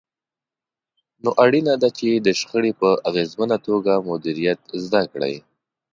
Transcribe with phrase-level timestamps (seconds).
[1.23, 5.35] نو اړينه ده چې د شخړې په اغېزمنه توګه مديريت زده کړئ.